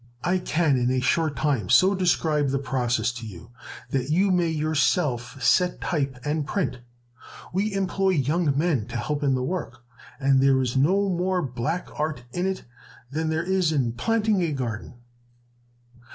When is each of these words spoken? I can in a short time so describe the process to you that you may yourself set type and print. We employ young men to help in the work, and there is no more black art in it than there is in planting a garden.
I 0.23 0.39
can 0.39 0.77
in 0.79 0.89
a 0.89 0.99
short 0.99 1.35
time 1.35 1.69
so 1.69 1.93
describe 1.93 2.49
the 2.49 2.57
process 2.57 3.11
to 3.11 3.27
you 3.27 3.51
that 3.91 4.09
you 4.09 4.31
may 4.31 4.47
yourself 4.47 5.39
set 5.43 5.79
type 5.79 6.17
and 6.25 6.47
print. 6.47 6.79
We 7.53 7.73
employ 7.75 8.09
young 8.13 8.57
men 8.57 8.87
to 8.87 8.97
help 8.97 9.21
in 9.21 9.35
the 9.35 9.43
work, 9.43 9.83
and 10.19 10.41
there 10.41 10.59
is 10.59 10.75
no 10.75 11.07
more 11.07 11.43
black 11.43 11.87
art 11.99 12.23
in 12.33 12.47
it 12.47 12.63
than 13.11 13.29
there 13.29 13.43
is 13.43 13.71
in 13.71 13.91
planting 13.93 14.41
a 14.41 14.51
garden. 14.51 14.95